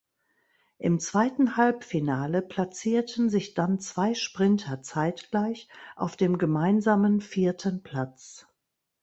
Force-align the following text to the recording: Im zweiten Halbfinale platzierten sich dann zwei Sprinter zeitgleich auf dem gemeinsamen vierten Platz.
Im 0.79 0.99
zweiten 0.99 1.57
Halbfinale 1.57 2.41
platzierten 2.41 3.29
sich 3.29 3.53
dann 3.53 3.79
zwei 3.79 4.15
Sprinter 4.15 4.81
zeitgleich 4.81 5.67
auf 5.95 6.17
dem 6.17 6.39
gemeinsamen 6.39 7.21
vierten 7.21 7.83
Platz. 7.83 8.47